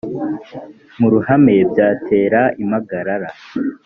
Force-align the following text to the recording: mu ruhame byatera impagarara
mu 0.99 1.07
ruhame 1.13 1.53
byatera 1.71 2.41
impagarara 2.63 3.29